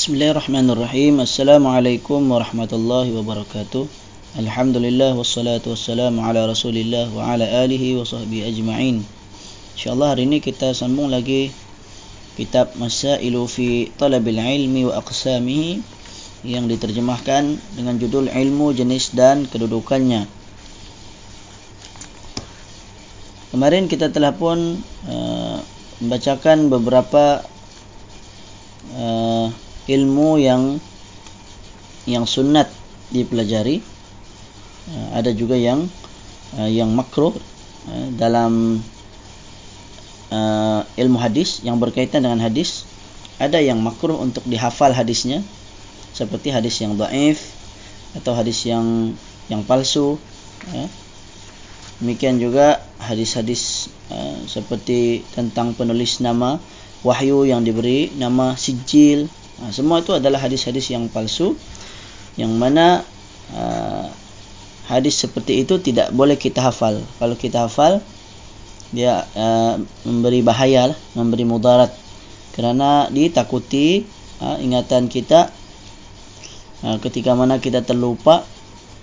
[0.00, 1.20] Bismillahirrahmanirrahim.
[1.20, 3.84] Assalamualaikum warahmatullahi wabarakatuh.
[4.40, 9.04] Alhamdulillah wassalatu wassalamu ala Rasulillah wa ala alihi wa sahbihi ajma'in.
[9.76, 11.52] Insyaallah hari ini kita sambung lagi
[12.40, 15.84] kitab Masailu fi Talabil Ilmi wa Aqsamihi
[16.48, 20.24] yang diterjemahkan dengan judul Ilmu Jenis dan Kedudukannya.
[23.52, 24.80] Kemarin kita telah pun
[25.12, 25.60] uh,
[26.00, 27.44] membacakan beberapa
[28.96, 29.52] uh,
[29.90, 30.78] ilmu yang
[32.06, 32.70] yang sunat
[33.10, 33.82] dipelajari.
[34.90, 35.90] Uh, ada juga yang
[36.54, 37.34] uh, yang makruh
[37.90, 38.82] uh, dalam
[40.94, 42.86] ilmu hadis yang berkaitan dengan hadis.
[43.42, 45.42] Ada yang makruh untuk dihafal hadisnya
[46.14, 47.50] seperti hadis yang dhaif
[48.18, 49.14] atau hadis yang
[49.46, 50.18] yang palsu
[50.74, 50.88] uh,
[52.02, 56.58] demikian juga hadis-hadis uh, seperti tentang penulis nama
[57.06, 59.30] wahyu yang diberi nama sijil
[59.60, 61.52] Ha, semua itu adalah hadis-hadis yang palsu
[62.40, 63.04] yang mana
[63.52, 64.08] uh,
[64.88, 66.96] hadis seperti itu tidak boleh kita hafal.
[67.20, 68.00] Kalau kita hafal
[68.90, 69.76] dia uh,
[70.08, 71.92] memberi bahaya, lah, memberi mudarat.
[72.56, 74.08] Kerana ditakuti
[74.40, 75.52] uh, ingatan kita
[76.88, 78.42] uh, ketika mana kita terlupa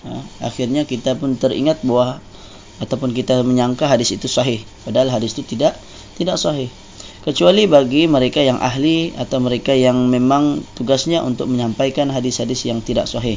[0.10, 2.18] uh, akhirnya kita pun teringat bahawa
[2.82, 4.66] ataupun kita menyangka hadis itu sahih.
[4.90, 5.78] Padahal hadis itu tidak
[6.18, 6.74] tidak sahih
[7.28, 13.04] kecuali bagi mereka yang ahli atau mereka yang memang tugasnya untuk menyampaikan hadis-hadis yang tidak
[13.04, 13.36] sahih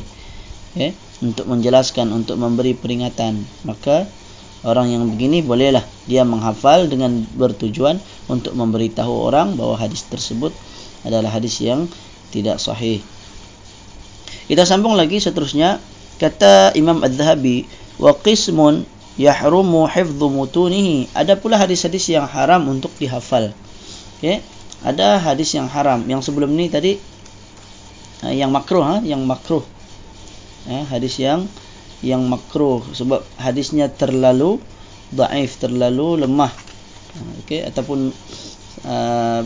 [0.79, 0.95] okay?
[1.19, 4.07] untuk menjelaskan untuk memberi peringatan maka
[4.63, 7.99] orang yang begini bolehlah dia menghafal dengan bertujuan
[8.31, 10.55] untuk memberitahu orang bahawa hadis tersebut
[11.03, 11.91] adalah hadis yang
[12.31, 13.03] tidak sahih.
[14.47, 15.83] Kita sambung lagi seterusnya.
[16.21, 17.65] Kata Imam Az-Zahabi
[17.97, 18.85] wa qismun
[19.17, 21.09] yahrumu hifdhu mutunihi.
[21.17, 23.57] Ada pula hadis-hadis yang haram untuk dihafal
[24.21, 24.45] Okay,
[24.85, 26.05] ada hadis yang haram.
[26.05, 27.01] Yang sebelum ni tadi
[28.21, 29.65] uh, yang makruh ha yang makruh.
[30.69, 31.49] Uh, hadis yang
[32.05, 32.85] yang makruh.
[32.93, 34.61] Sebab hadisnya terlalu
[35.09, 36.53] dhaif terlalu lemah.
[37.17, 38.13] Uh, okey ataupun
[38.85, 39.41] uh,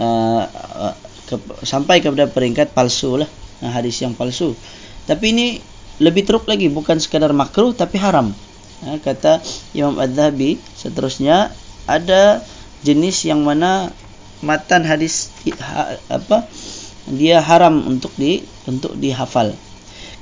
[0.00, 0.94] uh,
[1.28, 1.36] ke,
[1.68, 3.28] sampai kepada peringkat palsu lah.
[3.60, 4.56] Hadis yang palsu.
[5.04, 5.46] Tapi ini
[6.00, 6.72] lebih teruk lagi.
[6.72, 8.32] Bukan sekadar makruh tapi haram.
[8.88, 9.44] Uh, kata
[9.76, 11.52] Imam Az-Zahabi seterusnya
[11.84, 12.40] ada
[12.82, 13.90] jenis yang mana
[14.42, 15.30] matan hadis
[15.62, 16.46] ha, apa
[17.06, 19.54] dia haram untuk di untuk dihafal.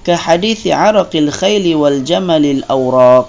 [0.00, 3.28] Ke hadis araqil khayl wal jamal al awraq.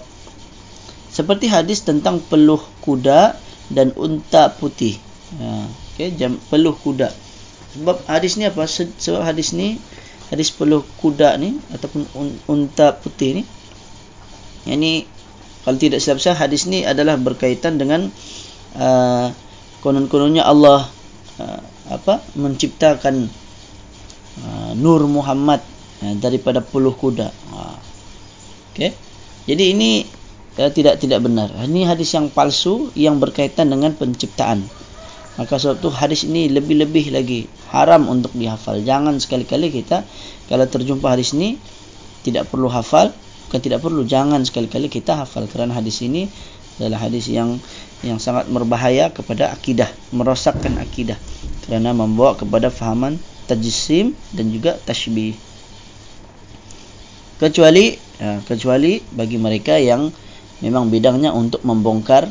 [1.12, 3.36] Seperti hadis tentang peluh kuda
[3.68, 4.96] dan unta putih.
[5.40, 5.68] Ha
[6.02, 7.12] okey jam peluh kuda.
[7.75, 8.68] Sebab hadis ni apa?
[8.68, 9.78] Sebab hadis ni
[10.31, 12.08] hadis peluh kuda ni ataupun
[12.47, 13.44] unta putih ni
[14.64, 15.03] yang ni
[15.62, 18.09] kalau tidak silap saya hadis ni adalah berkaitan dengan
[18.78, 19.34] uh,
[19.82, 20.88] konon-kononnya Allah
[21.42, 21.62] uh,
[21.92, 23.28] apa menciptakan
[24.46, 25.59] uh, Nur Muhammad
[26.06, 27.28] uh, daripada puluh kuda.
[27.52, 27.78] Uh,
[28.72, 28.96] Okey.
[29.50, 30.06] Jadi ini
[30.62, 31.52] uh, tidak tidak benar.
[31.66, 34.64] Ini hadis yang palsu yang berkaitan dengan penciptaan.
[35.40, 38.84] Maka sebab itu hadis ini lebih-lebih lagi haram untuk dihafal.
[38.84, 40.03] Jangan sekali-kali kita
[40.52, 41.56] kalau terjumpa hadis ini
[42.22, 43.16] tidak perlu hafal,
[43.48, 46.28] bukan tidak perlu jangan sekali-kali kita hafal kerana hadis ini
[46.80, 47.59] adalah hadis yang
[48.02, 51.18] yang sangat berbahaya kepada akidah, merosakkan akidah
[51.66, 55.38] kerana membawa kepada fahaman tajsim dan juga tashbih.
[57.42, 60.14] Kecuali ya, kecuali bagi mereka yang
[60.62, 62.30] memang bidangnya untuk membongkar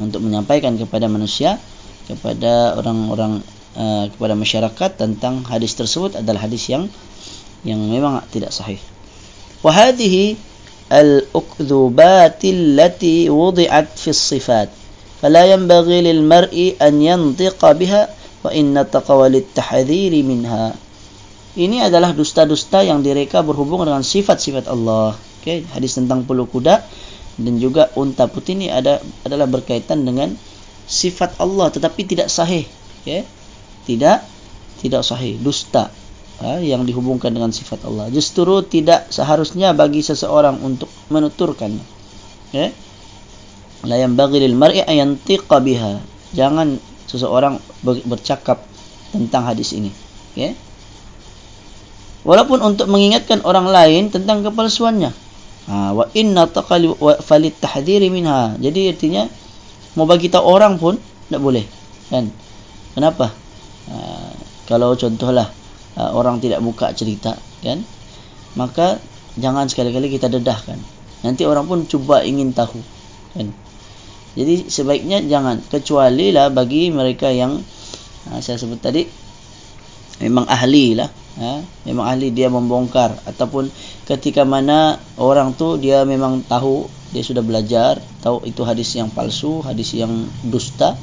[0.00, 1.60] untuk menyampaikan kepada manusia
[2.08, 3.42] kepada orang-orang
[3.76, 6.88] uh, kepada masyarakat tentang hadis tersebut adalah hadis yang
[7.66, 8.78] yang memang tidak sahih.
[9.60, 10.38] Wa hadhihi
[10.91, 14.69] الأكذوبات التي وضعت في الصفات
[15.21, 18.01] فلا ينبغي للمرء أن ينطق بها
[18.43, 20.65] وإن تقوى للتحذير منها
[21.51, 25.19] ini adalah dusta-dusta yang direka berhubung dengan sifat-sifat Allah.
[25.43, 26.79] Okay, hadis tentang puluh kuda
[27.35, 30.31] dan juga unta putih ini ada adalah berkaitan dengan
[30.87, 32.63] sifat Allah tetapi tidak sahih.
[33.03, 33.27] Okay,
[33.83, 34.23] tidak
[34.79, 35.91] tidak sahih, dusta
[36.42, 38.12] ha, yang dihubungkan dengan sifat Allah.
[38.12, 41.84] Justru tidak seharusnya bagi seseorang untuk menuturkannya.
[42.52, 42.72] Ya.
[43.86, 46.00] La yang bagi lil mar'i ayantiqa biha.
[46.34, 48.64] Jangan seseorang bercakap
[49.14, 49.92] tentang hadis ini.
[50.34, 50.52] Ya.
[52.26, 55.14] Walaupun untuk mengingatkan orang lain tentang kepalsuannya.
[55.66, 58.54] Ha, wa inna taqali wa falit tahdhiri minha.
[58.58, 59.26] Jadi artinya
[59.94, 60.98] mau bagi tahu orang pun
[61.30, 61.62] tak boleh.
[62.10, 62.30] Kan?
[62.98, 63.30] Kenapa?
[63.90, 63.94] Ha,
[64.66, 65.46] kalau contohlah
[65.96, 67.34] uh, orang tidak buka cerita
[67.64, 67.82] kan?
[68.56, 69.00] Maka
[69.36, 70.78] jangan sekali-kali kita dedahkan.
[71.24, 72.80] Nanti orang pun cuba ingin tahu
[73.36, 73.50] kan?
[74.36, 77.56] Jadi sebaiknya jangan kecuali lah bagi mereka yang
[78.28, 79.08] uh, saya sebut tadi
[80.20, 81.08] memang ahli lah
[81.40, 81.60] ha?
[81.84, 83.16] memang ahli dia membongkar.
[83.28, 83.68] Ataupun
[84.08, 89.62] ketika mana orang tu dia memang tahu dia sudah belajar tahu itu hadis yang palsu
[89.62, 90.98] hadis yang dusta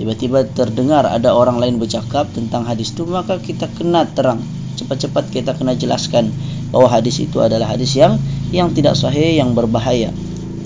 [0.00, 4.40] tiba-tiba terdengar ada orang lain bercakap tentang hadis itu maka kita kena terang.
[4.80, 6.32] Cepat-cepat kita kena jelaskan
[6.72, 8.16] bahawa hadis itu adalah hadis yang
[8.48, 10.08] yang tidak sahih yang berbahaya.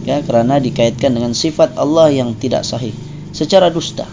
[0.06, 2.94] Ya kerana dikaitkan dengan sifat Allah yang tidak sahih.
[3.34, 4.06] Secara dusta.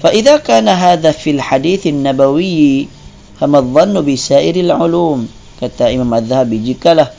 [0.00, 2.88] Fa idza kana hadha fil hadits an-nabawi
[3.36, 5.28] fama dhannu bi sa'iril ulum.
[5.60, 7.12] Kata Imam Az-Zahabi jikalah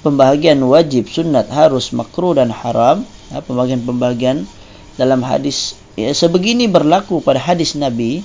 [0.00, 3.04] pembahagian wajib sunat harus makruh dan haram
[3.34, 4.48] ha, pembahagian-pembahagian
[5.00, 8.20] dalam hadis ya, sebegini berlaku pada hadis Nabi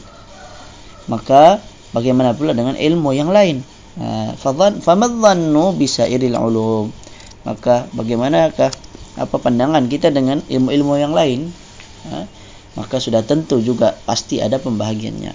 [1.06, 1.62] maka
[1.94, 3.62] bagaimana pula dengan ilmu yang lain?
[3.96, 6.90] Ha, fadhan famadhannu bisairil ulum.
[7.46, 8.74] Maka bagaimanakah
[9.16, 11.54] apa pandangan kita dengan ilmu-ilmu yang lain?
[12.10, 12.26] Ha,
[12.76, 15.34] maka sudah tentu juga pasti ada pembahagiannya.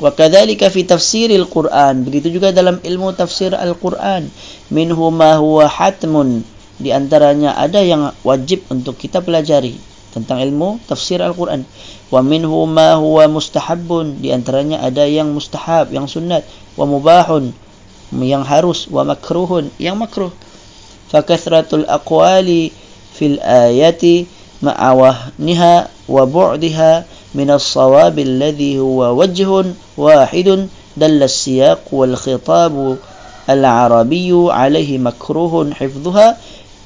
[0.00, 2.04] Wa kadzalika fi tafsiril quran.
[2.04, 4.28] Begitu juga dalam ilmu tafsir al-quran.
[4.68, 6.44] Minhu ma huwa hatmun.
[6.80, 11.62] Di antaranya ada yang wajib untuk kita pelajari tentang ilmu tafsir Al-Quran.
[12.10, 16.42] Wa minhu ma huwa mustahabun di antaranya ada yang mustahab, yang sunat,
[16.74, 17.54] wa mubahun
[18.18, 20.34] yang harus, wa makruhun yang makruh.
[21.10, 22.74] Fa kathratul aqwali
[23.14, 24.26] fil ayati
[24.60, 25.74] ma'awahniha
[26.10, 30.66] wa bu'diha min as-sawab alladhi huwa wajhun wahidun
[30.98, 32.74] dalla as-siyaq wal khitab
[33.46, 36.36] al-arabiy alayhi makruhun hifdhuha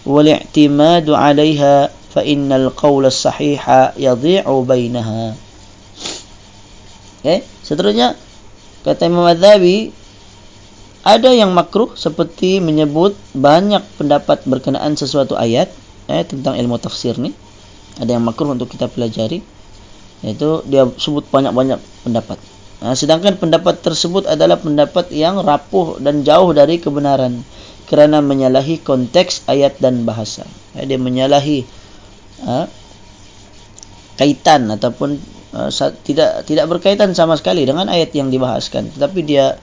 [0.05, 1.17] wal i'timadu
[2.15, 5.35] fa innal qawla sahiha yadhi'u bainaha
[7.19, 7.43] okay.
[7.67, 8.15] seterusnya
[8.87, 10.05] kata Imam Adzabi
[11.05, 15.69] ada yang makruh seperti menyebut banyak pendapat berkenaan sesuatu ayat
[16.09, 17.37] eh, tentang ilmu tafsir ni.
[18.01, 19.45] Ada yang makruh untuk kita pelajari
[20.25, 22.41] yaitu dia sebut banyak-banyak pendapat.
[22.81, 27.45] Nah, sedangkan pendapat tersebut adalah pendapat yang rapuh dan jauh dari kebenaran
[27.85, 30.49] kerana menyalahi konteks ayat dan bahasa.
[30.73, 31.69] Eh, dia menyalahi
[32.43, 32.67] ha,
[34.19, 35.19] kaitan ataupun
[35.55, 35.71] uh,
[36.03, 38.91] tidak tidak berkaitan sama sekali dengan ayat yang dibahaskan.
[38.95, 39.55] Tetapi dia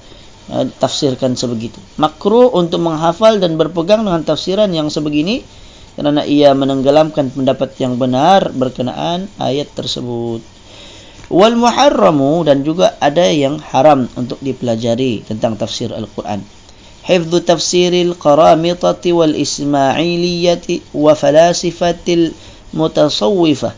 [0.51, 1.79] uh, tafsirkan sebegitu.
[1.99, 5.43] Makruh untuk menghafal dan berpegang dengan tafsiran yang sebegini
[5.95, 10.39] kerana ia menenggelamkan pendapat yang benar berkenaan ayat tersebut.
[11.31, 16.43] Wal muharramu dan juga ada yang haram untuk dipelajari tentang tafsir al-Quran.
[17.07, 22.35] Hifdzu tafsiril qaramitati wal ismailiyati wa falasifatil
[22.75, 23.75] mutasawwifah.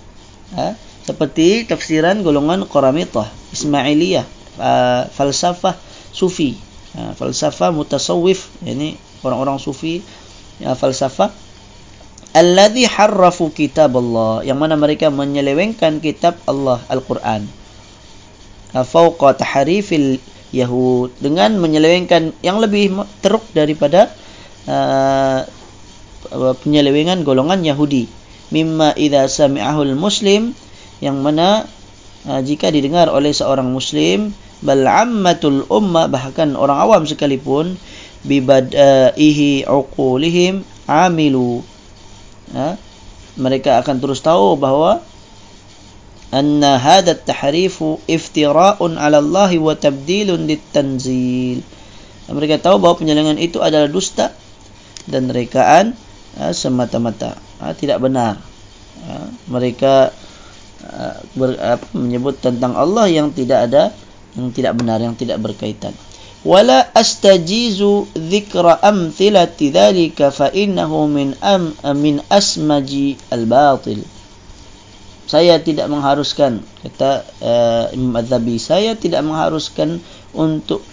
[0.54, 0.68] Ha?
[1.04, 4.24] seperti tafsiran golongan Qaramitah Ismailiyah
[4.56, 5.75] uh, falsafah
[6.16, 6.56] sufi.
[6.95, 7.18] Ha?
[7.18, 8.48] falsafah mutasawwif.
[8.63, 8.95] Ini
[9.25, 10.00] orang-orang sufi
[10.62, 11.34] ya, falsafah.
[12.34, 17.45] Alladhi harrafu kitab Allah yang mana mereka menyelewengkan kitab Allah Al-Quran.
[18.74, 20.18] Fauqa tahrifil
[20.50, 22.90] yahud dengan menyelewengkan yang lebih
[23.22, 24.10] teruk daripada
[24.66, 25.45] uh,
[26.66, 28.22] penyelewengan golongan Yahudi
[28.53, 30.53] mimma idza sami'ahul muslim
[31.01, 31.65] yang mana
[32.29, 34.29] uh, jika didengar oleh seorang muslim
[34.61, 37.75] bal ammatul umma bahkan orang awam sekalipun
[38.23, 41.65] bibadaihi uqulihim amilu.
[42.53, 42.77] Ha?
[43.33, 45.01] mereka akan terus tahu bahawa
[46.29, 51.66] anna hadha at-tahrif iftira'un 'ala Allah wa tabdilun lit-tanzil.
[52.30, 54.31] Mereka tahu bahawa penyelewengan itu adalah dusta
[55.09, 55.92] dan rekaan
[56.39, 58.40] ha, semata-mata ha, tidak benar.
[59.04, 59.14] Ha,
[59.52, 60.10] mereka
[60.88, 63.94] ha, ber, apa, menyebut tentang Allah yang tidak ada
[64.33, 65.94] yang tidak benar yang tidak berkaitan.
[68.14, 74.04] Dzikra amthilati dhalika fa innahu min am min asmaji al-batil.
[75.24, 80.04] Saya tidak mengharuskan kata uh, Imam Az-Zabi saya tidak mengharuskan
[80.36, 80.83] untuk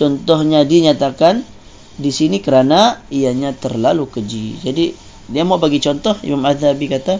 [0.00, 1.44] contohnya dinyatakan
[2.00, 4.64] di sini kerana ianya terlalu keji.
[4.64, 7.18] Jadi dia mau bagi contoh Imam Azhabi kata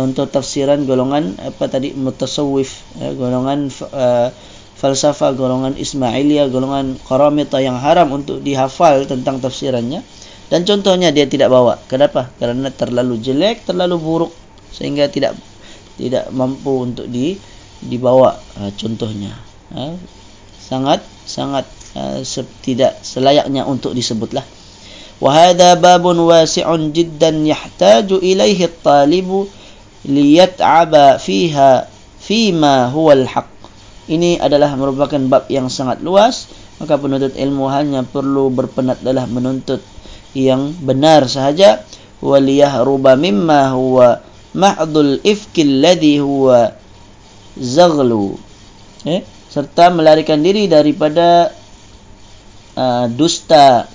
[0.00, 4.32] untuk tafsiran golongan apa tadi mutasawwif ya, golongan uh,
[4.80, 10.00] falsafah golongan Ismailiyah golongan Qaramita yang haram untuk dihafal tentang tafsirannya
[10.52, 11.80] dan contohnya dia tidak bawa.
[11.88, 12.28] Kenapa?
[12.36, 14.32] Kerana terlalu jelek, terlalu buruk
[14.70, 15.34] sehingga tidak
[15.96, 17.38] tidak mampu untuk di
[17.80, 19.32] dibawa uh, contohnya.
[19.72, 19.96] Uh,
[20.60, 21.64] sangat sangat
[21.96, 22.20] uh,
[22.60, 24.44] tidak selayaknya untuk disebutlah.
[25.22, 29.46] Hadha babun wasi'un jiddan yahtaju ilaihi at-talibu
[30.04, 31.86] liyat'aba fiha
[32.18, 33.48] fima huwa al-haq.
[34.10, 39.80] Ini adalah merupakan bab yang sangat luas, maka penuntut ilmu hanya perlu berpenat dalam menuntut
[40.36, 41.80] yang benar sahaja.
[42.24, 44.16] waliyahruba mimma huwa
[44.56, 46.72] mahdul ifki alladhi huwa
[47.60, 48.40] zaghlu
[49.04, 49.20] eh?
[49.52, 51.52] Serta melarikan diri daripada
[52.74, 53.86] uh, dusta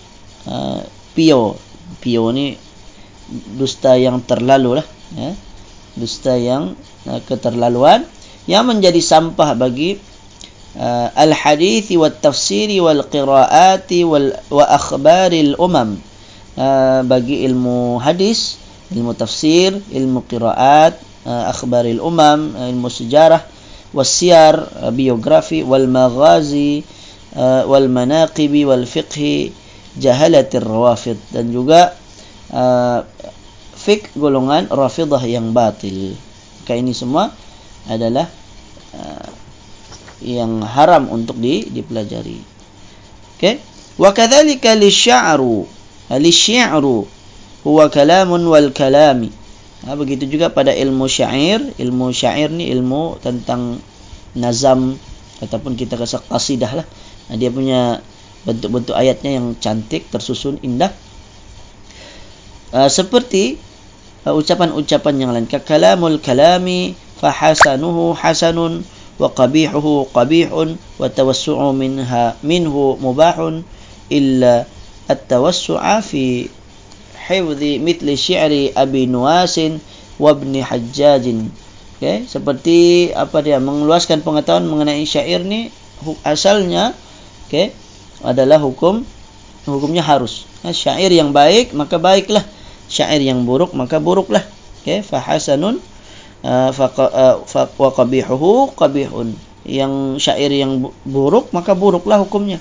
[0.47, 0.79] uh,
[1.19, 1.59] pio
[1.99, 2.55] pio ni
[3.59, 4.87] dusta yang terlalu lah
[5.19, 5.35] ya.
[5.99, 6.79] dusta yang
[7.11, 8.07] uh, keterlaluan
[8.47, 9.99] yang menjadi sampah bagi
[10.79, 15.99] uh, al-hadith wa tafsiri wal qiraati wal wa akhbaril umam
[16.55, 18.55] uh, bagi ilmu hadis
[18.95, 20.95] ilmu tafsir ilmu qiraat
[21.27, 23.43] uh, akhbaril umam uh, ilmu sejarah
[23.91, 26.87] wasiyar uh, biografi wal maghazi
[27.35, 29.58] uh, wal manaqibi wal fiqhi
[29.99, 31.93] jahalatir rawafid dan juga
[32.55, 33.03] uh,
[33.79, 36.15] fik golongan rafidah yang batil.
[36.63, 37.33] Maka ini semua
[37.89, 38.29] adalah
[38.95, 39.29] uh,
[40.23, 42.39] yang haram untuk di, dipelajari.
[43.35, 43.55] Okey.
[43.99, 45.67] Wa kadzalika lisy'ru.
[46.11, 47.07] Lisy'ru
[47.63, 49.31] huwa kalamun wal kalami.
[49.87, 51.63] Ha, begitu juga pada ilmu syair.
[51.79, 53.79] Ilmu syair ni ilmu tentang
[54.35, 54.99] nazam
[55.39, 56.85] ataupun kita kata qasidah lah.
[57.31, 58.03] Dia punya
[58.47, 60.93] bentuk-bentuk ayatnya yang cantik, tersusun, indah.
[62.69, 63.57] Uh, seperti
[64.23, 68.85] uh, ucapan-ucapan yang lain kalamul kalami fahasanuhu hasanun
[69.19, 73.67] wa qabihuhu qabihun wa tawassu'u minha minhu mubahun
[74.07, 74.63] illa
[75.11, 76.47] at-tawassu'a fi
[77.27, 79.83] hifdhi mithli syi'ri abi nuwasin
[80.15, 81.25] wa ibn hajjaj
[81.99, 82.23] okay?
[82.25, 85.67] seperti apa dia mengeluaskan pengetahuan mengenai syair ni
[86.23, 86.95] asalnya
[87.45, 87.75] okay?
[88.23, 89.03] Adalah hukum
[89.67, 90.47] hukumnya harus.
[90.63, 92.43] Syair yang baik maka baiklah.
[92.89, 94.43] Syair yang buruk maka buruklah.
[94.81, 95.77] Okey fa hasanun
[96.43, 97.35] uh, fa uh,
[97.77, 99.35] wa qabihuhu qabihun.
[99.67, 102.57] Yang syair yang buruk maka buruklah hukumnya.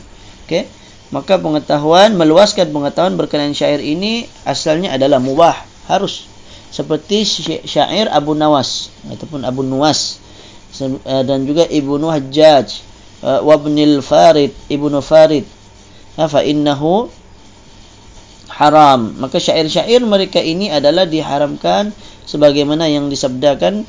[0.47, 0.69] Okey
[1.09, 5.57] maka pengetahuan meluaskan pengetahuan berkenaan syair ini asalnya adalah mubah
[5.89, 6.29] harus.
[6.69, 7.25] Seperti
[7.65, 10.21] syair Abu Nawas ataupun Abu Nuwas
[10.85, 12.85] uh, dan juga Ibnu Hajjaj
[13.23, 15.45] wa Ibnul Farid Ibnu Farid.
[16.19, 17.07] Fa innahu
[18.51, 19.15] haram.
[19.23, 21.95] Maka syair-syair mereka ini adalah diharamkan
[22.27, 23.87] sebagaimana yang disabdakan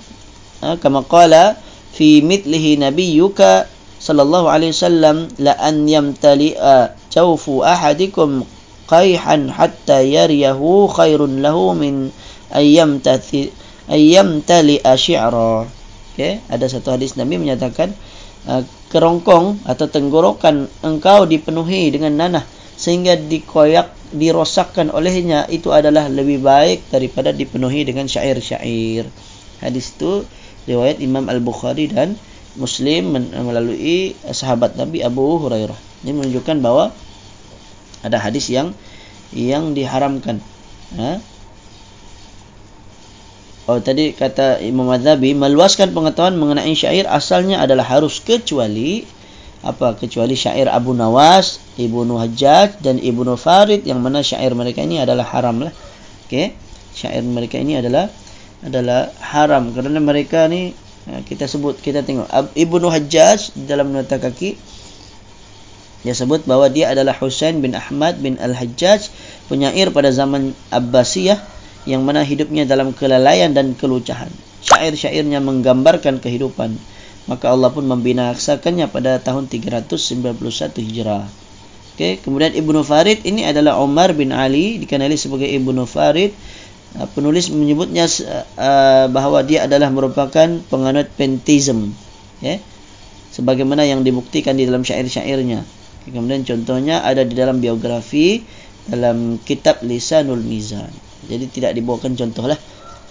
[0.61, 1.57] ha, kama qala
[1.91, 3.65] fi mithlihi nabiyyuka
[3.99, 8.47] sallallahu alaihi wasallam la an yamtali'a jawfu ahadikum
[8.87, 12.15] qayhan hatta yariyahu khairun lahu min
[12.53, 13.51] ayyam tathi
[13.91, 15.67] ayyam tali asyi'ra
[16.15, 17.91] okey ada satu hadis nabi menyatakan
[18.47, 22.45] uh, kerongkong atau tenggorokan engkau dipenuhi dengan nanah
[22.79, 29.05] sehingga dikoyak dirosakkan olehnya itu adalah lebih baik daripada dipenuhi dengan syair-syair.
[29.61, 30.25] Hadis itu
[30.65, 32.17] riwayat Imam Al-Bukhari dan
[32.57, 35.77] Muslim melalui sahabat Nabi Abu Hurairah.
[36.07, 36.95] Ini menunjukkan bahawa
[38.01, 38.73] ada hadis yang
[39.35, 40.41] yang diharamkan.
[40.97, 41.21] Ha?
[43.65, 49.03] Oh tadi kata Imam Madhabi meluaskan pengetahuan mengenai syair asalnya adalah harus kecuali
[49.59, 55.03] apa kecuali syair Abu Nawas, Ibnu Hajjaj dan Ibnu Farid yang mana syair mereka ini
[55.03, 55.73] adalah haram lah.
[56.25, 56.55] Okey.
[56.95, 58.07] Syair mereka ini adalah
[58.63, 60.75] adalah haram kerana mereka ni
[61.07, 64.59] ha, kita sebut kita tengok Ibnu Hajjaj dalam nota kaki
[65.99, 69.11] dia sebut bahawa dia adalah Husain bin Ahmad bin Al-Hajjaj
[69.51, 71.39] penyair pada zaman Abbasiyah
[71.87, 74.31] yang mana hidupnya dalam kelalaian dan kelucahan.
[74.63, 76.75] Syair-syairnya menggambarkan kehidupan
[77.29, 80.33] maka Allah pun membinasakannya pada tahun 391
[80.81, 81.29] Hijrah.
[81.93, 86.33] Okey, kemudian Ibnu Farid ini adalah Umar bin Ali dikenali sebagai Ibnu Farid.
[86.97, 88.09] Uh, penulis menyebutnya
[88.57, 91.93] uh, bahawa dia adalah merupakan penganut pentism.
[92.41, 92.57] Ya.
[93.29, 95.61] Sebagaimana yang dibuktikan di dalam syair-syairnya.
[96.09, 98.41] Kemudian contohnya ada di dalam biografi
[98.89, 100.89] dalam kitab Lisanul Mizan.
[101.27, 102.55] Jadi tidak dibawakan contohlah.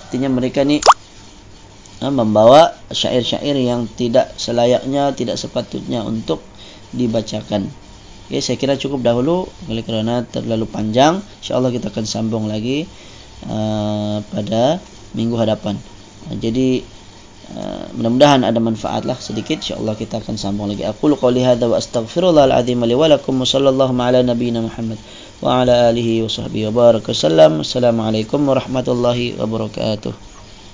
[0.09, 0.81] Artinya mereka ni
[2.00, 6.41] ha, membawa syair-syair yang tidak selayaknya, tidak sepatutnya untuk
[6.95, 7.69] dibacakan.
[8.29, 11.25] Okay, saya kira cukup dahulu oleh kerana terlalu panjang.
[11.41, 12.85] InsyaAllah kita akan sambung lagi
[13.49, 14.77] uh, pada
[15.17, 15.81] minggu hadapan.
[16.29, 16.85] Uh, jadi
[17.57, 19.65] uh, mudah-mudahan ada manfaat lah sedikit.
[19.65, 20.85] InsyaAllah kita akan sambung lagi.
[20.85, 25.00] Aku luqawli hadha wa astaghfirullahaladzim li walakum wa sallallahu ala nabiyina Muhammad
[25.38, 27.62] wa ala alihi wa sahbihi wa barakasallam.
[27.62, 30.27] Assalamualaikum warahmatullahi wabarakatuh.